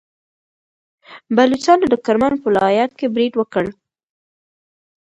[1.35, 3.65] بلوڅانو د کرمان پر ولایت برید وکړ.